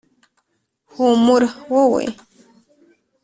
[0.93, 2.03] humura, wowe?